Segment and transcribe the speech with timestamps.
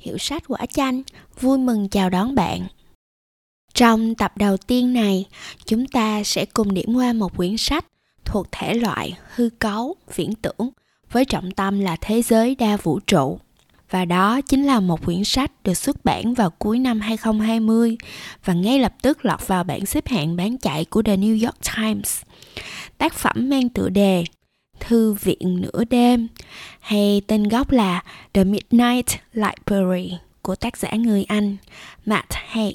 [0.00, 1.02] Hiệu sách quả chanh,
[1.40, 2.66] vui mừng chào đón bạn.
[3.74, 5.24] Trong tập đầu tiên này,
[5.66, 7.84] chúng ta sẽ cùng điểm qua một quyển sách
[8.24, 10.70] thuộc thể loại hư cấu, viễn tưởng
[11.12, 13.38] với trọng tâm là thế giới đa vũ trụ.
[13.90, 17.96] Và đó chính là một quyển sách được xuất bản vào cuối năm 2020
[18.44, 21.56] và ngay lập tức lọt vào bảng xếp hạng bán chạy của The New York
[21.76, 22.22] Times.
[22.98, 24.24] Tác phẩm mang tựa đề
[24.80, 26.28] Thư viện nửa đêm
[26.80, 28.02] hay tên gốc là
[28.32, 30.12] The Midnight Library
[30.42, 31.56] của tác giả người Anh,
[32.06, 32.74] Matt Haig.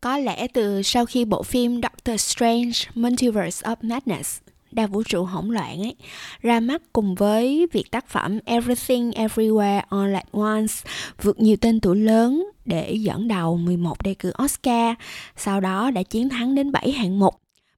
[0.00, 5.24] Có lẽ từ sau khi bộ phim Doctor Strange Multiverse of Madness đa vũ trụ
[5.24, 5.96] hỗn loạn ấy
[6.40, 10.74] ra mắt cùng với việc tác phẩm Everything Everywhere All at Once
[11.22, 14.94] vượt nhiều tên tuổi lớn để dẫn đầu 11 đề cử Oscar,
[15.36, 17.34] sau đó đã chiến thắng đến 7 hạng mục,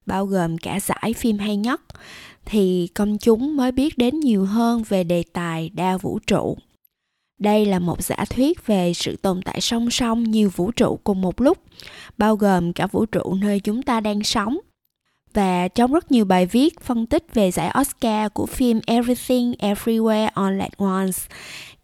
[0.06, 1.80] bao gồm cả giải phim hay nhất,
[2.44, 6.56] thì công chúng mới biết đến nhiều hơn về đề tài đa vũ trụ.
[7.38, 11.20] Đây là một giả thuyết về sự tồn tại song song nhiều vũ trụ cùng
[11.20, 11.58] một lúc,
[12.18, 14.58] bao gồm cả vũ trụ nơi chúng ta đang sống–
[15.34, 20.28] và trong rất nhiều bài viết phân tích về giải Oscar của phim Everything Everywhere
[20.34, 21.18] All at Once,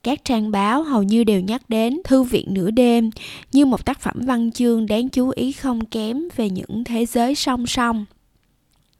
[0.03, 3.11] các trang báo hầu như đều nhắc đến Thư viện nửa đêm
[3.53, 7.35] như một tác phẩm văn chương đáng chú ý không kém về những thế giới
[7.35, 8.05] song song.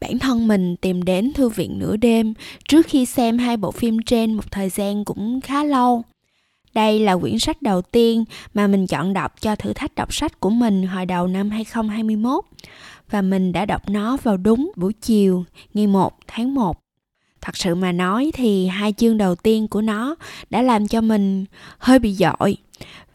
[0.01, 2.33] Bản thân mình tìm đến Thư viện nửa đêm
[2.69, 6.03] trước khi xem hai bộ phim trên một thời gian cũng khá lâu.
[6.77, 10.39] Đây là quyển sách đầu tiên mà mình chọn đọc cho thử thách đọc sách
[10.39, 12.45] của mình hồi đầu năm 2021
[13.09, 16.79] và mình đã đọc nó vào đúng buổi chiều ngày 1 tháng 1.
[17.41, 20.15] Thật sự mà nói thì hai chương đầu tiên của nó
[20.49, 21.45] đã làm cho mình
[21.77, 22.57] hơi bị dội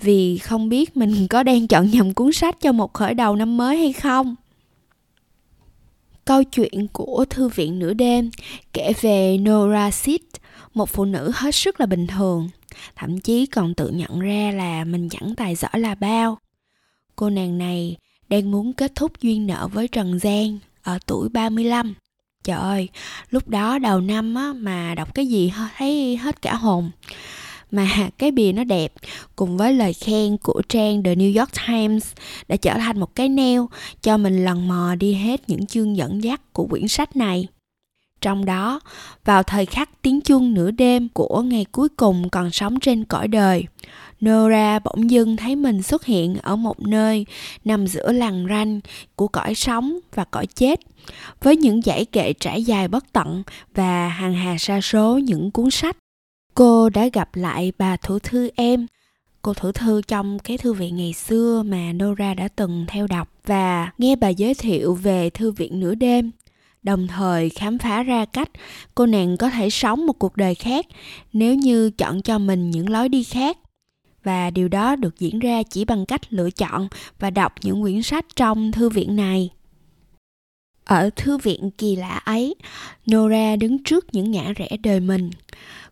[0.01, 3.57] vì không biết mình có đang chọn nhầm cuốn sách cho một khởi đầu năm
[3.57, 4.35] mới hay không.
[6.25, 8.31] Câu chuyện của Thư viện nửa đêm
[8.73, 10.21] kể về Nora Sid,
[10.75, 12.49] một phụ nữ hết sức là bình thường,
[12.97, 16.39] thậm chí còn tự nhận ra là mình chẳng tài giỏi là bao.
[17.17, 17.97] Cô nàng này
[18.29, 21.95] đang muốn kết thúc duyên nợ với Trần Giang ở tuổi 35.
[22.45, 22.89] Trời ơi,
[23.31, 26.91] lúc đó đầu năm á, mà đọc cái gì thấy hết cả hồn.
[27.71, 28.93] Mà cái bìa nó đẹp
[29.37, 32.13] cùng với lời khen của trang The New York Times
[32.49, 33.69] đã trở thành một cái neo
[34.03, 37.49] cho mình lần mò đi hết những chương dẫn dắt của quyển sách này.
[38.23, 38.81] Trong đó,
[39.25, 43.29] vào thời khắc tiếng chuông nửa đêm của ngày cuối cùng còn sống trên cõi
[43.29, 43.65] đời,
[44.25, 47.27] Nora bỗng dưng thấy mình xuất hiện ở một nơi
[47.65, 48.81] nằm giữa làng ranh
[49.17, 50.81] của cõi sống và cõi chết,
[51.43, 53.43] với những dãy kệ trải dài bất tận
[53.75, 55.97] và hàng hà sa số những cuốn sách.
[56.55, 58.87] Cô đã gặp lại bà thủ thư em,
[59.43, 63.29] cô thủ thư trong cái thư viện ngày xưa mà Nora đã từng theo đọc
[63.47, 66.31] và nghe bà giới thiệu về thư viện nửa đêm
[66.83, 68.51] đồng thời khám phá ra cách
[68.95, 70.87] cô nàng có thể sống một cuộc đời khác
[71.33, 73.59] nếu như chọn cho mình những lối đi khác.
[74.25, 76.89] Và điều đó được diễn ra chỉ bằng cách lựa chọn
[77.19, 79.51] và đọc những quyển sách trong thư viện này.
[80.85, 82.55] Ở thư viện kỳ lạ ấy,
[83.11, 85.31] nora đứng trước những ngã rẽ đời mình.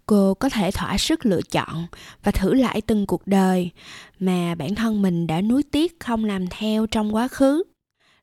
[0.07, 1.87] Cô có thể thỏa sức lựa chọn
[2.25, 3.71] và thử lại từng cuộc đời
[4.19, 7.63] mà bản thân mình đã nuối tiếc không làm theo trong quá khứ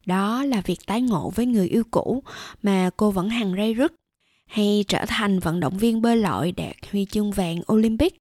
[0.08, 2.24] đó là việc tái ngộ với người yêu cũ
[2.64, 3.94] mà cô vẫn hằng ray rứt
[4.48, 8.18] hay trở thành vận động viên bơi lội đạt huy chương vàng Olympic.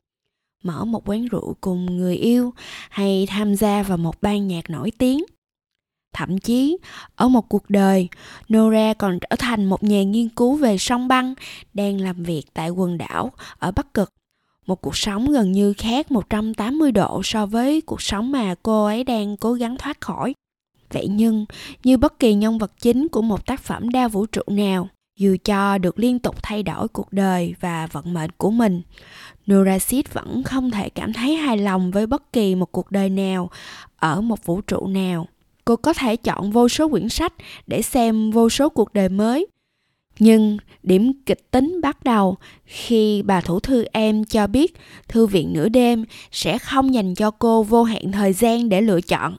[0.62, 2.52] Mở một quán rượu cùng người yêu
[2.90, 5.24] hay tham gia vào một ban nhạc nổi tiếng.
[6.12, 6.76] Thậm chí,
[7.14, 8.08] ở một cuộc đời,
[8.52, 11.34] nora còn trở thành một nhà nghiên cứu về sông băng
[11.74, 14.12] đang làm việc tại quần đảo ở bắc cực.
[14.66, 19.04] Một cuộc sống gần như khác 180 độ so với cuộc sống mà cô ấy
[19.04, 20.34] đang cố gắng thoát khỏi.
[20.92, 21.46] Vậy nhưng,
[21.84, 25.36] như bất kỳ nhân vật chính của một tác phẩm đa vũ trụ nào, dù
[25.44, 28.82] cho được liên tục thay đổi cuộc đời và vận mệnh của mình,
[29.50, 33.50] Nurasid vẫn không thể cảm thấy hài lòng với bất kỳ một cuộc đời nào
[33.96, 35.26] ở một vũ trụ nào.
[35.64, 37.32] Cô có thể chọn vô số quyển sách
[37.66, 39.46] để xem vô số cuộc đời mới.
[40.18, 44.74] Nhưng điểm kịch tính bắt đầu khi bà thủ thư em cho biết
[45.08, 49.00] thư viện nửa đêm sẽ không dành cho cô vô hạn thời gian để lựa
[49.00, 49.36] chọn.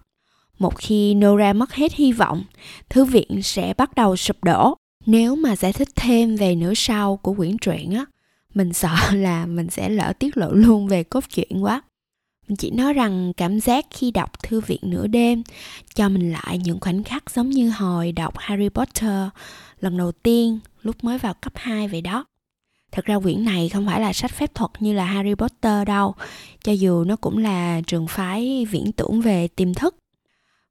[0.59, 2.43] Một khi Nora mất hết hy vọng,
[2.89, 4.77] thư viện sẽ bắt đầu sụp đổ.
[5.05, 8.05] Nếu mà giải thích thêm về nửa sau của quyển truyện á,
[8.53, 11.81] mình sợ là mình sẽ lỡ tiết lộ luôn về cốt truyện quá.
[12.47, 15.43] Mình chỉ nói rằng cảm giác khi đọc thư viện nửa đêm
[15.95, 19.29] cho mình lại những khoảnh khắc giống như hồi đọc Harry Potter
[19.79, 22.25] lần đầu tiên lúc mới vào cấp 2 vậy đó.
[22.91, 26.15] Thật ra quyển này không phải là sách phép thuật như là Harry Potter đâu,
[26.63, 29.95] cho dù nó cũng là trường phái viễn tưởng về tiềm thức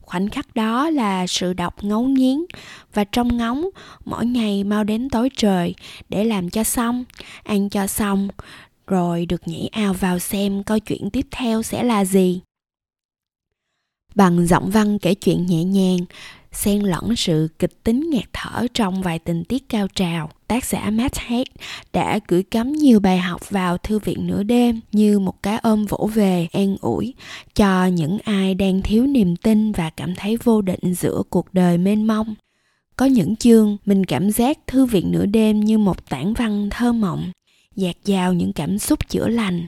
[0.07, 2.39] khoảnh khắc đó là sự đọc ngấu nghiến
[2.95, 3.69] và trong ngóng
[4.05, 5.75] mỗi ngày mau đến tối trời
[6.09, 7.05] để làm cho xong,
[7.43, 8.29] ăn cho xong,
[8.87, 12.41] rồi được nhảy ao vào xem câu chuyện tiếp theo sẽ là gì.
[14.15, 15.99] Bằng giọng văn kể chuyện nhẹ nhàng
[16.53, 20.31] xen lẫn sự kịch tính nghẹt thở trong vài tình tiết cao trào.
[20.49, 21.47] Tác giả Matt Haig
[21.93, 25.87] đã gửi cắm nhiều bài học vào thư viện nửa đêm như một cái ôm
[25.87, 27.15] vỗ về an ủi
[27.55, 31.79] cho những ai đang thiếu niềm tin và cảm thấy vô định giữa cuộc đời
[31.79, 32.35] mênh mông.
[32.97, 36.93] Có những chương mình cảm giác thư viện nửa đêm như một tảng văn thơ
[36.93, 37.33] mộng,
[37.77, 39.67] dạt dào những cảm xúc chữa lành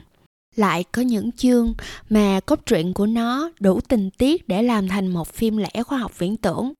[0.59, 1.73] lại có những chương
[2.09, 5.97] mà cốt truyện của nó đủ tình tiết để làm thành một phim lẻ khoa
[5.97, 6.73] học viễn tưởng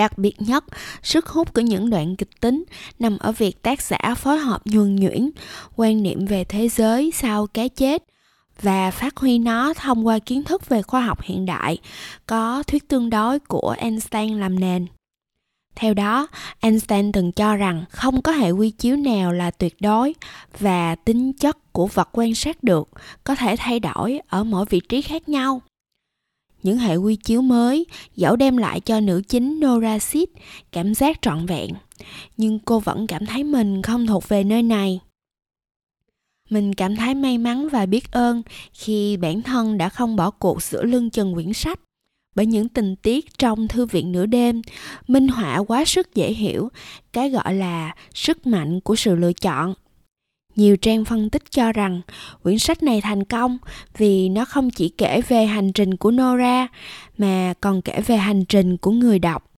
[0.00, 0.64] Đặc biệt nhất,
[1.02, 2.64] sức hút của những đoạn kịch tính
[2.98, 5.30] nằm ở việc tác giả phối hợp nhuần nhuyễn,
[5.76, 8.02] quan niệm về thế giới sau cái chết
[8.62, 11.78] và phát huy nó thông qua kiến thức về khoa học hiện đại,
[12.26, 14.86] có thuyết tương đối của Einstein làm nền.
[15.80, 16.28] Theo đó,
[16.60, 20.14] Einstein từng cho rằng không có hệ quy chiếu nào là tuyệt đối
[20.58, 22.88] và tính chất của vật quan sát được
[23.24, 25.62] có thể thay đổi ở mỗi vị trí khác nhau.
[26.62, 27.86] Những hệ quy chiếu mới
[28.16, 30.28] dẫu đem lại cho nữ chính Nora Sid
[30.72, 31.70] cảm giác trọn vẹn
[32.36, 35.00] nhưng cô vẫn cảm thấy mình không thuộc về nơi này.
[36.50, 38.42] Mình cảm thấy may mắn và biết ơn
[38.72, 41.80] khi bản thân đã không bỏ cuộc giữa lưng chừng quyển sách
[42.34, 44.62] bởi những tình tiết trong thư viện nửa đêm
[45.08, 46.68] minh họa quá sức dễ hiểu,
[47.12, 49.74] cái gọi là sức mạnh của sự lựa chọn
[50.56, 52.00] nhiều trang phân tích cho rằng
[52.42, 53.58] quyển sách này thành công
[53.98, 56.68] vì nó không chỉ kể về hành trình của Nora,
[57.18, 59.50] mà còn kể về hành trình của người đọc.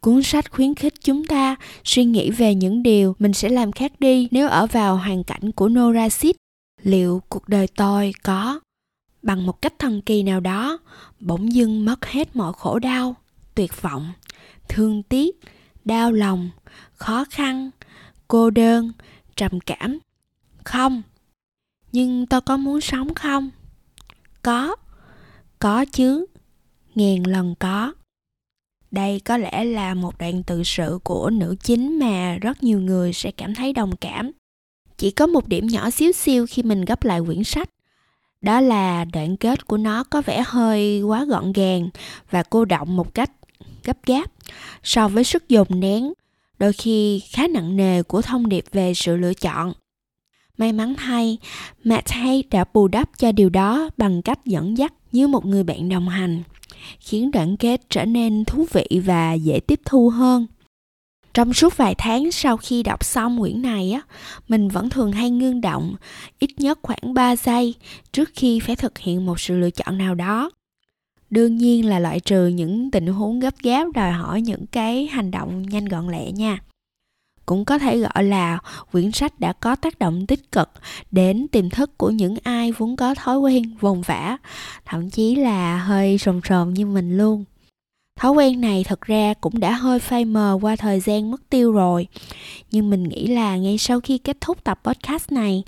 [0.00, 3.92] Cuốn sách khuyến khích chúng ta suy nghĩ về những điều mình sẽ làm khác
[3.98, 6.34] đi nếu ở vào hoàn cảnh của Nora Sid.
[6.82, 8.60] Liệu cuộc đời tôi có
[9.22, 10.78] bằng một cách thần kỳ nào đó
[11.20, 13.14] bỗng dưng mất hết mọi khổ đau,
[13.54, 14.12] tuyệt vọng,
[14.68, 15.40] thương tiếc,
[15.84, 16.50] đau lòng,
[16.94, 17.70] khó khăn,
[18.28, 18.92] cô đơn,
[19.36, 19.98] trầm cảm.
[20.64, 21.02] Không.
[21.92, 23.50] Nhưng tôi có muốn sống không?
[24.42, 24.76] Có.
[25.58, 26.26] Có chứ.
[26.94, 27.92] Ngàn lần có.
[28.90, 33.12] Đây có lẽ là một đoạn tự sự của nữ chính mà rất nhiều người
[33.12, 34.30] sẽ cảm thấy đồng cảm.
[34.96, 37.70] Chỉ có một điểm nhỏ xíu xiu khi mình gấp lại quyển sách
[38.40, 41.88] đó là đoạn kết của nó có vẻ hơi quá gọn gàng
[42.30, 43.30] và cô động một cách
[43.84, 44.32] gấp gáp
[44.82, 46.12] so với sức dồn nén
[46.58, 49.72] đôi khi khá nặng nề của thông điệp về sự lựa chọn
[50.60, 51.38] May mắn thay,
[51.84, 55.62] Matt Hay đã bù đắp cho điều đó bằng cách dẫn dắt như một người
[55.62, 56.42] bạn đồng hành,
[57.00, 60.46] khiến đoạn kết trở nên thú vị và dễ tiếp thu hơn.
[61.40, 64.00] Trong suốt vài tháng sau khi đọc xong quyển này á,
[64.48, 65.96] mình vẫn thường hay ngưng động
[66.38, 67.74] ít nhất khoảng 3 giây
[68.12, 70.50] trước khi phải thực hiện một sự lựa chọn nào đó.
[71.30, 75.30] Đương nhiên là loại trừ những tình huống gấp gáp đòi hỏi những cái hành
[75.30, 76.58] động nhanh gọn lẹ nha
[77.46, 78.58] cũng có thể gọi là
[78.92, 80.70] quyển sách đã có tác động tích cực
[81.10, 84.36] đến tiềm thức của những ai vốn có thói quen vồn vã
[84.84, 87.44] thậm chí là hơi sồn sồn như mình luôn
[88.20, 91.72] thói quen này thật ra cũng đã hơi phai mờ qua thời gian mất tiêu
[91.72, 92.06] rồi
[92.70, 95.62] nhưng mình nghĩ là ngay sau khi kết thúc tập podcast này,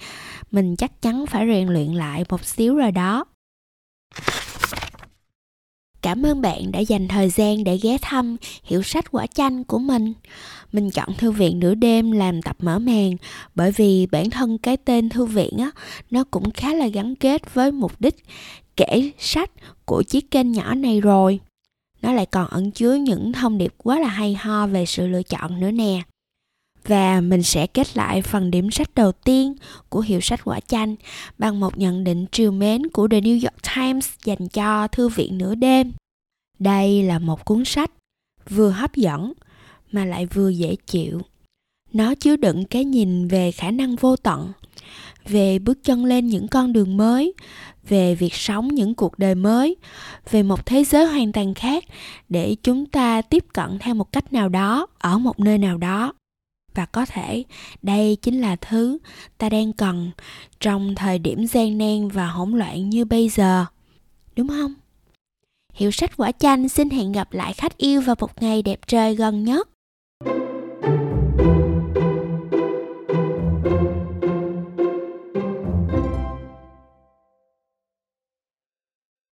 [0.50, 3.24] mình chắc chắn phải rèn luyện lại một xíu rồi đó
[6.02, 9.78] Cảm ơn bạn đã dành thời gian để ghé thăm, hiểu sách quả chanh của
[9.78, 10.12] mình.
[10.72, 13.12] Mình chọn thư viện nửa đêm làm tập mở màn,
[13.54, 15.70] bởi vì bản thân cái tên thư viện á,
[16.10, 18.16] nó cũng khá là gắn kết với mục đích
[18.76, 19.50] kể sách
[19.84, 21.40] của chiếc kênh nhỏ này rồi.
[22.02, 25.22] Nó lại còn ẩn chứa những thông điệp quá là hay ho về sự lựa
[25.22, 26.02] chọn nữa nè.
[26.84, 29.54] Và mình sẽ kết lại phần điểm sách đầu tiên
[29.88, 30.96] của hiệu sách quả chanh
[31.38, 35.38] bằng một nhận định triều mến của The New York Times dành cho thư viện
[35.38, 35.92] nửa đêm.
[36.58, 37.90] Đây là một cuốn sách
[38.48, 39.32] vừa hấp dẫn
[39.92, 41.20] mà lại vừa dễ chịu.
[41.92, 44.52] Nó chứa đựng cái nhìn về khả năng vô tận,
[45.28, 47.34] về bước chân lên những con đường mới,
[47.88, 49.76] về việc sống những cuộc đời mới,
[50.30, 51.84] về một thế giới hoàn toàn khác
[52.28, 56.12] để chúng ta tiếp cận theo một cách nào đó ở một nơi nào đó.
[56.74, 57.44] Và có thể
[57.82, 58.98] đây chính là thứ
[59.38, 60.10] ta đang cần
[60.60, 63.66] trong thời điểm gian nan và hỗn loạn như bây giờ.
[64.36, 64.74] Đúng không?
[65.72, 69.14] Hiệu sách quả chanh xin hẹn gặp lại khách yêu vào một ngày đẹp trời
[69.14, 69.68] gần nhất.